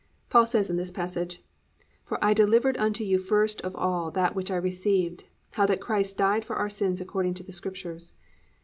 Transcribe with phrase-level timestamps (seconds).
[0.31, 1.43] Paul says in this passage,
[2.05, 6.17] +"For I delivered unto you first of all that which I received, how that Christ
[6.17, 8.15] died for our sins according to the scriptures."